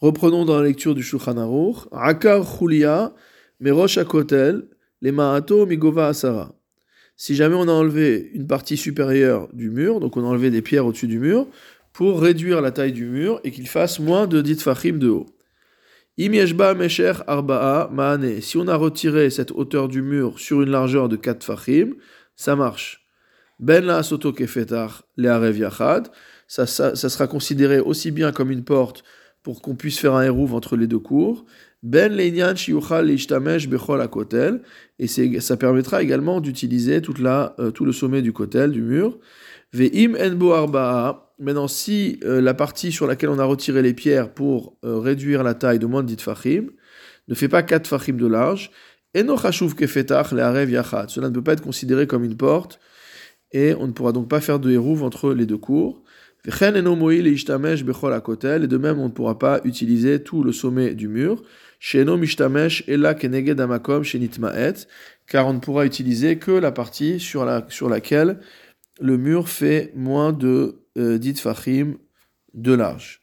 Reprenons 0.00 0.44
dans 0.44 0.58
la 0.58 0.66
lecture 0.66 0.94
du 0.94 1.02
Shulchan 1.02 1.36
Aruch. 1.36 1.86
Akar 1.92 2.44
Chulia, 2.44 3.14
Merosh 3.60 3.98
Akotel, 3.98 4.66
les 5.02 5.12
Maato 5.12 5.66
Migova 5.66 6.08
Asara. 6.08 6.54
Si 7.16 7.34
jamais 7.34 7.54
on 7.54 7.68
a 7.68 7.72
enlevé 7.72 8.30
une 8.32 8.46
partie 8.46 8.78
supérieure 8.78 9.48
du 9.52 9.68
mur, 9.70 10.00
donc 10.00 10.16
on 10.16 10.24
a 10.24 10.26
enlevé 10.26 10.50
des 10.50 10.62
pierres 10.62 10.86
au-dessus 10.86 11.06
du 11.06 11.18
mur, 11.18 11.46
pour 11.92 12.20
réduire 12.20 12.62
la 12.62 12.70
taille 12.70 12.92
du 12.92 13.04
mur 13.04 13.40
et 13.44 13.50
qu'il 13.50 13.68
fasse 13.68 14.00
moins 14.00 14.26
de 14.26 14.40
10 14.40 14.62
fachim 14.62 14.98
de 14.98 15.08
haut. 15.08 15.26
Im 15.26 15.28
yeshba 15.28 15.28
mesher 15.28 15.28
arba'a 15.28 15.36
ma'ane. 15.36 16.08
Si 18.40 18.56
on 18.58 18.68
a 18.68 18.76
retiré 18.76 19.30
cette 19.30 19.52
hauteur 19.52 19.88
du 19.88 20.02
mur 20.02 20.38
sur 20.38 20.60
une 20.60 20.68
largeur 20.68 21.08
de 21.08 21.16
4 21.16 21.42
fachim, 21.42 21.94
ça 22.36 22.56
marche. 22.56 23.06
Ben 23.58 23.86
la 23.86 24.02
soto 24.02 24.30
kefetar 24.32 25.02
le. 25.16 25.52
Ça, 26.46 26.66
ça, 26.66 26.94
ça 26.94 27.08
sera 27.08 27.26
considéré 27.26 27.80
aussi 27.80 28.10
bien 28.10 28.32
comme 28.32 28.50
une 28.50 28.64
porte 28.64 29.02
pour 29.42 29.62
qu'on 29.62 29.74
puisse 29.74 29.98
faire 29.98 30.14
un 30.14 30.22
hérouve 30.22 30.54
entre 30.54 30.76
les 30.76 30.86
deux 30.86 30.98
cours. 30.98 31.46
Ben 31.82 32.12
leinyan 32.12 32.54
shiuchal 32.54 33.06
leishtamesh 33.06 33.66
bechol 33.66 34.02
akotel. 34.02 34.60
Et 34.98 35.06
ça 35.06 35.56
permettra 35.56 36.02
également 36.02 36.42
d'utiliser 36.42 37.00
toute 37.00 37.18
la, 37.18 37.54
euh, 37.58 37.70
tout 37.70 37.86
le 37.86 37.92
sommet 37.92 38.20
du 38.20 38.34
kotel, 38.34 38.72
du 38.72 38.82
mur. 38.82 39.18
Ve'im 39.72 40.16
enbo 40.20 40.52
arba'a. 40.52 41.29
Maintenant, 41.40 41.68
si 41.68 42.20
euh, 42.22 42.42
la 42.42 42.52
partie 42.52 42.92
sur 42.92 43.06
laquelle 43.06 43.30
on 43.30 43.38
a 43.38 43.44
retiré 43.44 43.80
les 43.80 43.94
pierres 43.94 44.34
pour 44.34 44.76
euh, 44.84 44.98
réduire 44.98 45.42
la 45.42 45.54
taille 45.54 45.78
de 45.78 45.86
moins 45.86 46.02
de 46.02 46.08
10 46.08 46.22
fachim 46.22 46.66
ne 47.28 47.34
fait 47.34 47.48
pas 47.48 47.62
4 47.62 47.86
fachim 47.86 48.12
de 48.12 48.26
large. 48.26 48.70
Cela 49.14 49.24
ne 49.24 49.34
peut 51.30 51.42
pas 51.42 51.54
être 51.54 51.62
considéré 51.62 52.06
comme 52.06 52.24
une 52.24 52.36
porte 52.36 52.78
et 53.52 53.72
on 53.74 53.86
ne 53.86 53.92
pourra 53.92 54.12
donc 54.12 54.28
pas 54.28 54.42
faire 54.42 54.60
de 54.60 54.70
hérouve 54.70 55.02
entre 55.02 55.32
les 55.32 55.46
deux 55.46 55.56
cours. 55.56 56.02
Et 56.44 56.50
de 56.50 58.76
même, 58.76 58.98
on 58.98 59.04
ne 59.04 59.12
pourra 59.12 59.38
pas 59.38 59.62
utiliser 59.64 60.22
tout 60.22 60.42
le 60.42 60.52
sommet 60.52 60.94
du 60.94 61.08
mur. 61.08 61.42
Car 65.26 65.46
on 65.46 65.52
ne 65.52 65.58
pourra 65.58 65.84
utiliser 65.86 66.36
que 66.36 66.52
la 66.52 66.72
partie 66.72 67.20
sur, 67.20 67.44
la, 67.44 67.66
sur 67.68 67.88
laquelle 67.88 68.40
le 69.00 69.16
mur 69.16 69.48
fait 69.48 69.92
moins 69.94 70.32
de 70.32 70.79
10 70.96 71.40
fachim 71.40 71.94
de 72.54 72.72
large. 72.74 73.20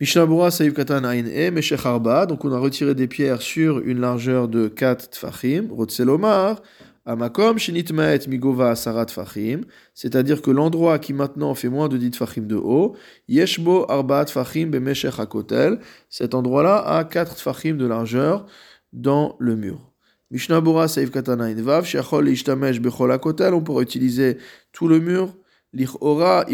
Mishnabura 0.00 0.50
Saïv 0.50 0.74
Katan 0.74 1.04
Ain 1.04 1.26
E, 1.26 2.26
donc 2.26 2.44
on 2.44 2.52
a 2.52 2.58
retiré 2.58 2.94
des 2.94 3.08
pierres 3.08 3.42
sur 3.42 3.80
une 3.80 4.00
largeur 4.00 4.46
de 4.46 4.68
4 4.68 5.10
tfachim, 5.10 5.68
Rotselomar, 5.70 6.62
Amakom 7.04 7.58
Shinitmaet 7.58 8.28
Migova 8.28 8.76
Sarat 8.76 9.06
Tfachim, 9.06 9.62
c'est-à-dire 9.94 10.42
que 10.42 10.50
l'endroit 10.50 10.98
qui 10.98 11.14
maintenant 11.14 11.54
fait 11.54 11.70
moins 11.70 11.88
de 11.88 11.96
10 11.96 12.10
tfachim 12.10 12.42
de 12.42 12.54
haut, 12.54 12.94
Yeshbo 13.28 13.90
Arba 13.90 14.24
Tfachim 14.24 14.66
Bemeshech 14.66 15.18
Hakotel, 15.18 15.80
cet 16.10 16.34
endroit-là 16.34 16.76
a 16.76 17.04
4 17.04 17.34
tfachim 17.36 17.78
de 17.78 17.86
largeur 17.86 18.46
dans 18.92 19.36
le 19.40 19.56
mur. 19.56 19.90
Mishnah 20.30 20.60
Bora 20.60 20.86
Saïf 20.86 21.10
Katana 21.10 21.44
Invav, 21.44 21.86
Shechol 21.86 22.28
Ishtamesh 22.28 22.78
Bechol 22.80 23.10
Hakotel, 23.10 23.54
on 23.54 23.62
pourra 23.62 23.80
utiliser 23.82 24.36
tout 24.72 24.86
le 24.86 25.00
mur. 25.00 25.34
A 25.74 26.46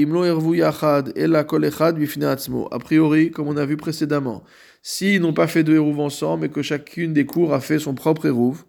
priori, 2.81 3.31
comme 3.31 3.47
on 3.47 3.57
a 3.57 3.65
vu 3.65 3.77
précédemment, 3.77 4.43
s'ils 4.83 5.21
n'ont 5.21 5.33
pas 5.33 5.47
fait 5.47 5.63
de 5.63 5.73
Hérouv 5.73 6.01
ensemble 6.01 6.47
et 6.47 6.49
que 6.49 6.63
chacune 6.63 7.13
des 7.13 7.25
cours 7.25 7.55
a 7.55 7.61
fait 7.61 7.79
son 7.79 7.95
propre 7.95 8.27
Hérouv, 8.27 8.65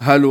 on 0.00 0.08
avait 0.08 0.22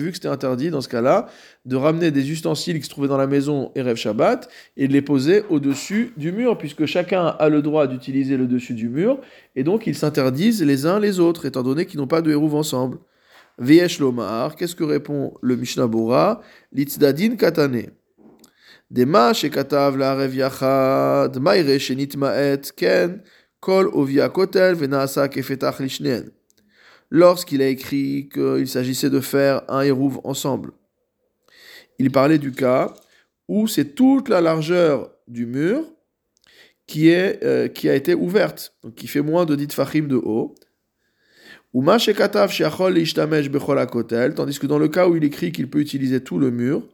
vu 0.00 0.10
que 0.10 0.14
c'était 0.14 0.26
interdit 0.26 0.70
dans 0.70 0.80
ce 0.80 0.88
cas-là 0.88 1.28
de 1.64 1.76
ramener 1.76 2.10
des 2.10 2.32
ustensiles 2.32 2.78
qui 2.78 2.84
se 2.84 2.90
trouvaient 2.90 3.06
dans 3.06 3.16
la 3.16 3.28
maison 3.28 3.70
Erev 3.76 3.94
Shabbat 3.94 4.48
et 4.76 4.88
de 4.88 4.92
les 4.92 5.02
poser 5.02 5.44
au-dessus 5.48 6.12
du 6.16 6.32
mur, 6.32 6.58
puisque 6.58 6.86
chacun 6.86 7.26
a 7.26 7.48
le 7.48 7.62
droit 7.62 7.86
d'utiliser 7.86 8.36
le 8.36 8.48
dessus 8.48 8.74
du 8.74 8.88
mur, 8.88 9.20
et 9.54 9.62
donc 9.62 9.86
ils 9.86 9.94
s'interdisent 9.94 10.64
les 10.64 10.86
uns 10.86 10.98
les 10.98 11.20
autres, 11.20 11.46
étant 11.46 11.62
donné 11.62 11.86
qu'ils 11.86 12.00
n'ont 12.00 12.08
pas 12.08 12.20
de 12.20 12.32
hérouv 12.32 12.56
ensemble. 12.56 12.98
Viesh 13.62 14.00
Lomar, 14.00 14.56
qu'est-ce 14.56 14.74
que 14.74 14.82
répond 14.82 15.34
le 15.40 15.54
Mishnah 15.54 15.86
Bora? 15.86 16.40
Litzdadin 16.72 17.36
Katane. 17.36 17.90
Dema 18.90 19.32
shekatav 19.32 19.96
la 19.96 20.16
rev 20.16 20.34
yachad, 20.34 21.38
maire 21.38 21.78
shenitmaet 21.78 22.72
ken, 22.76 23.22
kol 23.60 23.86
ovia 23.94 24.28
kotel 24.28 24.74
venasa 24.74 25.28
kefetach 25.28 25.78
lishnen. 25.80 26.32
Lorsqu'il 27.08 27.62
a 27.62 27.68
écrit 27.68 28.28
qu'il 28.32 28.66
s'agissait 28.66 29.10
de 29.10 29.20
faire 29.20 29.62
un 29.68 29.82
hérouve 29.82 30.20
ensemble, 30.24 30.72
il 31.98 32.10
parlait 32.10 32.38
du 32.38 32.50
cas 32.50 32.92
où 33.48 33.68
c'est 33.68 33.94
toute 33.94 34.28
la 34.28 34.40
largeur 34.40 35.10
du 35.28 35.46
mur 35.46 35.84
qui, 36.86 37.10
est, 37.10 37.42
euh, 37.44 37.68
qui 37.68 37.88
a 37.88 37.94
été 37.94 38.14
ouverte, 38.14 38.74
donc 38.82 38.96
qui 38.96 39.06
fait 39.06 39.22
moins 39.22 39.46
de 39.46 39.54
10 39.54 39.72
fachim 39.72 40.08
de 40.08 40.16
haut. 40.16 40.54
Uma 41.61 41.61
shekatav 41.61 41.61
sheachol 41.61 41.61
ishtamesh 41.61 41.61
bechol 41.61 41.61
hakotel, 41.61 41.61
tandis 44.34 44.58
que 44.58 44.66
dans 44.66 44.78
le 44.78 44.88
cas 44.88 45.08
où 45.08 45.16
il 45.16 45.24
écrit 45.24 45.52
qu'il 45.52 45.70
peut 45.70 45.80
utiliser 45.80 46.22
tout 46.22 46.38
le 46.38 46.50
mur. 46.50 46.86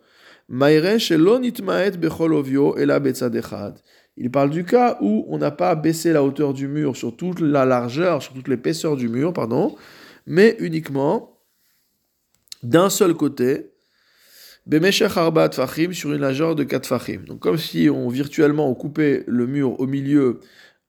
Il 4.20 4.30
parle 4.30 4.50
du 4.50 4.64
cas 4.64 4.99
où 5.00 5.25
on 5.28 5.38
n'a 5.38 5.50
pas 5.50 5.75
baissé 5.75 6.12
la 6.12 6.23
hauteur 6.23 6.54
du 6.54 6.68
mur 6.68 6.97
sur 6.97 7.16
toute 7.16 7.40
la 7.40 7.64
largeur, 7.64 8.23
sur 8.23 8.32
toute 8.32 8.49
l'épaisseur 8.49 8.97
du 8.97 9.08
mur, 9.08 9.32
pardon, 9.32 9.76
mais 10.26 10.56
uniquement 10.61 11.38
d'un 12.62 12.90
seul 12.90 13.14
côté, 13.14 13.73
sur 15.92 16.12
une 16.12 16.20
largeur 16.20 16.54
de 16.54 16.64
4 16.64 16.87
fachim. 16.87 17.20
Donc 17.26 17.40
comme 17.40 17.58
si 17.58 17.88
on 17.90 18.08
virtuellement 18.08 18.68
on 18.68 18.75
coupait 18.75 19.25
le 19.26 19.47
mur 19.47 19.80
au 19.80 19.87
milieu 19.87 20.40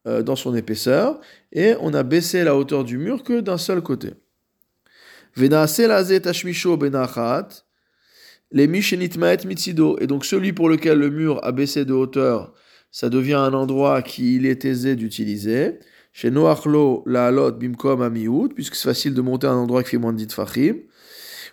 euh, 0.10 0.24
dans 0.24 0.36
son 0.36 0.56
épaisseur 0.56 1.20
et 1.52 1.76
on 1.80 1.94
a 1.94 2.04
baissé 2.04 2.44
la 2.44 2.56
hauteur 2.56 2.84
du 2.84 2.98
mur 2.98 3.24
que 3.24 3.40
d'un 3.40 3.58
seul 3.58 3.82
côté. 3.82 4.14
Les. 8.52 8.64
Et 8.64 10.08
donc 10.08 10.26
celui 10.26 10.54
pour 10.54 10.70
lequel 10.70 10.98
le 10.98 11.10
mur 11.10 11.40
a 11.44 11.52
baissé 11.52 11.86
de 11.86 11.94
hauteur, 11.94 12.54
ça 12.92 13.10
devient 13.10 13.36
un 13.36 13.54
endroit 13.54 14.02
qu'il 14.02 14.46
est 14.48 14.66
aisé 14.66 14.96
d'utiliser. 14.96 15.80
Chez 16.12 16.32
Noachlo, 16.32 17.04
la 17.06 17.28
halot 17.28 17.52
bimkom 17.52 18.02
amiout, 18.02 18.50
puisque 18.50 18.74
c'est 18.76 18.90
facile 18.90 19.14
de 19.14 19.22
monter 19.22 19.46
un 19.46 19.56
endroit 19.56 19.84
qui 19.84 19.92
fait 19.92 19.98
moins 19.98 20.14
de 20.14 20.18
10 20.18 20.34
fachim. 20.34 20.78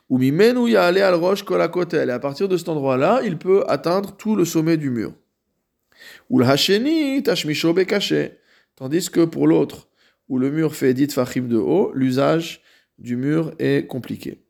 Ou 0.09 0.19
mimenu 0.19 0.75
aller 0.77 1.03
al 1.03 1.15
roche 1.15 1.45
kolakotel. 1.45 2.09
Et 2.09 2.13
à 2.13 2.19
partir 2.19 2.49
de 2.49 2.57
cet 2.57 2.69
endroit-là, 2.71 3.21
il 3.25 3.37
peut 3.37 3.65
atteindre 3.69 4.17
tout 4.17 4.35
le 4.37 4.45
sommet 4.45 4.79
du 4.79 4.89
mur. 4.89 5.13
Ou 6.31 6.39
le 6.39 7.21
tashmisho 7.23 7.75
bekaché. 7.75 8.39
Tandis 8.77 9.11
que 9.11 9.25
pour 9.25 9.47
l'autre, 9.47 9.89
où 10.29 10.39
le 10.39 10.51
mur 10.51 10.75
fait 10.75 10.95
10 10.95 11.13
fachim 11.13 11.49
de 11.49 11.57
haut, 11.57 11.93
l'usage 11.95 12.61
du 12.99 13.17
mur 13.17 13.53
est 13.59 13.87
compliqué. 13.87 14.47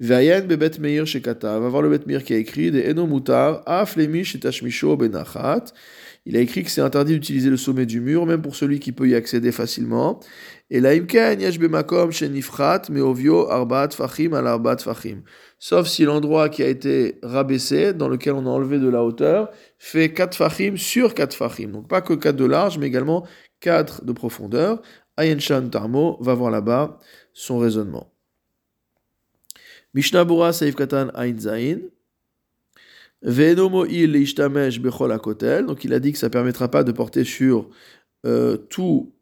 Vayen 0.00 0.46
bebet 0.46 0.78
meir 0.78 1.06
shekata. 1.06 1.58
Va 1.58 1.68
voir 1.68 1.82
le 1.82 1.88
bet 1.88 2.06
meir 2.06 2.22
qui 2.22 2.32
a 2.32 2.36
écrit 2.36 2.70
des 2.70 2.88
enomutar 2.88 3.62
af 3.66 3.96
lemish 3.96 4.36
et 4.36 4.38
tashmisho 4.38 4.96
benachat. 4.96 5.72
Il 6.24 6.36
a 6.36 6.40
écrit 6.40 6.62
que 6.62 6.70
c'est 6.70 6.82
interdit 6.82 7.14
d'utiliser 7.14 7.50
le 7.50 7.56
sommet 7.56 7.84
du 7.84 8.00
mur, 8.00 8.24
même 8.24 8.40
pour 8.40 8.54
celui 8.54 8.78
qui 8.78 8.92
peut 8.92 9.08
y 9.08 9.16
accéder 9.16 9.50
facilement. 9.50 10.20
Et 10.70 10.80
la 10.80 10.90
imken 10.90 11.40
yesh 11.40 11.58
bemakom 11.58 12.12
shenifrat 12.12 12.82
meovio 12.90 13.50
arbat 13.50 13.88
fachim 13.90 14.34
al 14.34 14.46
arbat 14.46 14.76
fachim. 14.78 15.22
Sauf 15.58 15.88
si 15.88 16.04
l'endroit 16.04 16.48
qui 16.48 16.62
a 16.62 16.68
été 16.68 17.18
rabaissé, 17.24 17.92
dans 17.92 18.08
lequel 18.08 18.34
on 18.34 18.46
a 18.46 18.50
enlevé 18.50 18.78
de 18.78 18.88
la 18.88 19.02
hauteur, 19.02 19.50
fait 19.78 20.12
4 20.12 20.36
fachim 20.36 20.76
sur 20.76 21.12
4 21.12 21.34
fachim. 21.34 21.68
Donc 21.72 21.88
pas 21.88 22.02
que 22.02 22.12
4 22.12 22.36
de 22.36 22.44
large, 22.44 22.78
mais 22.78 22.86
également 22.86 23.26
4 23.60 24.04
de 24.04 24.12
profondeur. 24.12 24.82
Ayenshan 25.16 25.68
Tarmo 25.68 26.16
va 26.20 26.34
voir 26.34 26.50
là-bas 26.50 26.98
son 27.32 27.58
raisonnement. 27.58 28.12
Mishnah 29.94 30.24
Bura 30.24 30.52
Saif 30.52 30.74
Katan 30.76 31.08
Ain 31.14 31.38
Zain. 31.38 31.78
Donc 33.20 33.34
il 33.90 34.14
a 35.92 35.98
dit 35.98 36.12
que 36.12 36.18
ça 36.18 36.26
ne 36.26 36.32
permettra 36.32 36.68
pas 36.68 36.84
de 36.84 36.92
porter 36.92 37.24
sur 37.24 37.68
euh, 38.26 38.56
tout 38.56 39.12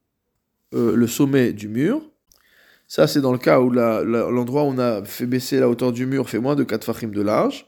euh, 0.74 0.94
le 0.94 1.06
sommet 1.06 1.54
du 1.54 1.68
mur. 1.68 2.02
Ça, 2.88 3.06
c'est 3.06 3.20
dans 3.20 3.32
le 3.32 3.38
cas 3.38 3.60
où 3.60 3.70
l'endroit 3.70 4.64
où 4.64 4.66
on 4.66 4.78
a 4.78 5.04
fait 5.04 5.26
baisser 5.26 5.58
la 5.58 5.68
hauteur 5.68 5.92
du 5.92 6.06
mur 6.06 6.28
fait 6.28 6.38
moins 6.38 6.54
de 6.54 6.62
4 6.62 6.84
fachim 6.84 7.08
de 7.08 7.22
large. 7.22 7.66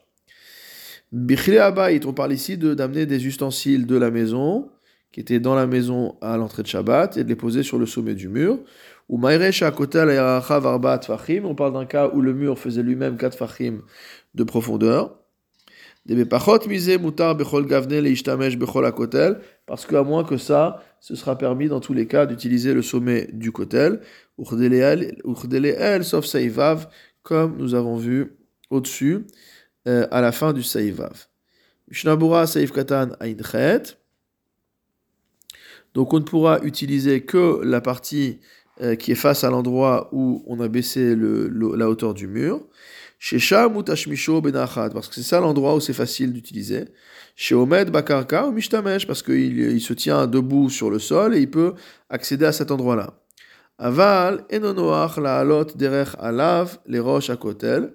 Abayit, 1.60 2.04
on 2.04 2.12
parle 2.12 2.32
ici 2.32 2.58
d'amener 2.58 3.06
des 3.06 3.26
ustensiles 3.26 3.86
de 3.86 3.96
la 3.96 4.10
maison 4.10 4.70
qui 5.12 5.20
étaient 5.20 5.40
dans 5.40 5.54
la 5.54 5.66
maison 5.66 6.16
à 6.20 6.36
l'entrée 6.36 6.62
de 6.62 6.68
Shabbat 6.68 7.16
et 7.16 7.24
de 7.24 7.28
les 7.28 7.36
poser 7.36 7.62
sur 7.62 7.78
le 7.78 7.86
sommet 7.86 8.14
du 8.14 8.28
mur. 8.28 8.58
Ou 9.08 9.18
côté 9.74 9.98
on 11.44 11.54
parle 11.54 11.72
d'un 11.72 11.86
cas 11.86 12.10
où 12.12 12.20
le 12.20 12.34
mur 12.34 12.58
faisait 12.58 12.82
lui-même 12.82 13.16
4 13.16 13.36
fachim 13.36 13.80
de 14.34 14.44
profondeur. 14.44 15.18
Parce 19.66 19.86
qu'à 19.86 20.02
moins 20.02 20.24
que 20.24 20.36
ça, 20.36 20.82
ce 21.00 21.14
sera 21.14 21.36
permis 21.36 21.68
dans 21.68 21.80
tous 21.80 21.94
les 21.94 22.06
cas 22.06 22.26
d'utiliser 22.26 22.74
le 22.74 22.82
sommet 22.82 23.28
du 23.32 23.52
kotel. 23.52 24.00
Sauf 26.02 26.24
Saivav, 26.24 26.88
comme 27.22 27.56
nous 27.58 27.74
avons 27.74 27.96
vu 27.96 28.36
au-dessus, 28.70 29.26
euh, 29.86 30.06
à 30.10 30.20
la 30.20 30.32
fin 30.32 30.52
du 30.52 30.62
Saivav. 30.62 31.26
Mishnabura 31.88 32.46
Saif 32.46 32.72
Katan. 32.72 33.10
Donc 35.98 36.14
on 36.14 36.20
ne 36.20 36.24
pourra 36.24 36.60
utiliser 36.60 37.22
que 37.22 37.60
la 37.64 37.80
partie 37.80 38.38
euh, 38.80 38.94
qui 38.94 39.10
est 39.10 39.16
face 39.16 39.42
à 39.42 39.50
l'endroit 39.50 40.08
où 40.12 40.44
on 40.46 40.60
a 40.60 40.68
baissé 40.68 41.16
la 41.16 41.88
hauteur 41.88 42.14
du 42.14 42.28
mur. 42.28 42.60
Chez 43.18 43.38
Benachat, 44.40 44.90
parce 44.90 45.08
que 45.08 45.16
c'est 45.16 45.24
ça 45.24 45.40
l'endroit 45.40 45.74
où 45.74 45.80
c'est 45.80 45.92
facile 45.92 46.32
d'utiliser. 46.32 46.84
Chez 47.34 47.56
Omed 47.56 47.90
Bakarka 47.90 48.46
ou 48.46 48.52
Mishtamesh, 48.52 49.08
parce 49.08 49.24
qu'il 49.24 49.58
il 49.58 49.80
se 49.80 49.92
tient 49.92 50.28
debout 50.28 50.70
sur 50.70 50.88
le 50.88 51.00
sol 51.00 51.34
et 51.34 51.40
il 51.40 51.50
peut 51.50 51.74
accéder 52.08 52.44
à 52.44 52.52
cet 52.52 52.70
endroit-là. 52.70 53.14
Aval, 53.76 54.44
Enonoach, 54.52 55.16
la 55.16 55.44
derech 55.74 56.10
alav, 56.20 56.78
les 56.86 57.00
roches 57.00 57.30
à. 57.30 57.92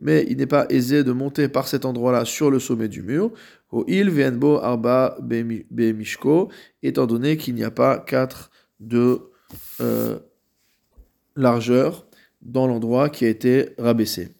Mais 0.00 0.24
il 0.28 0.36
n'est 0.36 0.46
pas 0.46 0.66
aisé 0.70 1.02
de 1.02 1.12
monter 1.12 1.48
par 1.48 1.66
cet 1.66 1.84
endroit-là 1.84 2.24
sur 2.24 2.50
le 2.50 2.58
sommet 2.58 2.88
du 2.88 3.02
mur. 3.02 3.32
Au 3.70 3.84
il 3.88 4.10
vienbo 4.10 4.58
arba 4.58 5.18
bemishko, 5.20 6.50
étant 6.82 7.06
donné 7.06 7.36
qu'il 7.36 7.54
n'y 7.54 7.64
a 7.64 7.70
pas 7.70 7.98
quatre 7.98 8.50
de 8.80 9.20
euh, 9.80 10.18
largeur 11.36 12.06
dans 12.42 12.66
l'endroit 12.66 13.08
qui 13.10 13.24
a 13.24 13.28
été 13.28 13.70
rabaissé. 13.78 14.37